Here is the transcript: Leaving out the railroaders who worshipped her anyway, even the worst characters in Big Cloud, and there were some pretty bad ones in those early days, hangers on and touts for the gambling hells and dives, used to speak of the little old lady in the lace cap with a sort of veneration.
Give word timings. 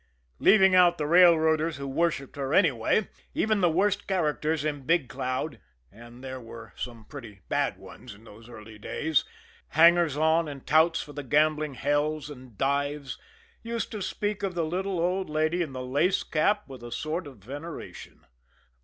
Leaving 0.39 0.73
out 0.73 0.97
the 0.97 1.05
railroaders 1.05 1.77
who 1.77 1.87
worshipped 1.87 2.35
her 2.35 2.55
anyway, 2.55 3.07
even 3.35 3.61
the 3.61 3.69
worst 3.69 4.07
characters 4.07 4.65
in 4.65 4.81
Big 4.81 5.07
Cloud, 5.07 5.59
and 5.91 6.23
there 6.23 6.39
were 6.41 6.73
some 6.75 7.05
pretty 7.05 7.41
bad 7.49 7.77
ones 7.77 8.15
in 8.15 8.23
those 8.23 8.49
early 8.49 8.79
days, 8.79 9.25
hangers 9.67 10.17
on 10.17 10.47
and 10.47 10.65
touts 10.65 11.03
for 11.03 11.13
the 11.13 11.21
gambling 11.21 11.75
hells 11.75 12.31
and 12.31 12.57
dives, 12.57 13.19
used 13.61 13.91
to 13.91 14.01
speak 14.01 14.41
of 14.41 14.55
the 14.55 14.65
little 14.65 14.99
old 14.99 15.29
lady 15.29 15.61
in 15.61 15.71
the 15.71 15.85
lace 15.85 16.23
cap 16.23 16.67
with 16.67 16.81
a 16.81 16.91
sort 16.91 17.27
of 17.27 17.37
veneration. 17.37 18.25